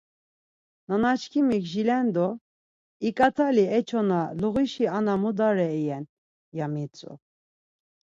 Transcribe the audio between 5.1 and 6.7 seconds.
mudara iyen. ya